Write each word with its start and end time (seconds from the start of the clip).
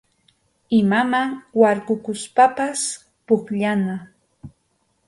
Imaman 0.81 1.27
warkukuspapas 1.59 2.79
pukllana. 3.25 3.95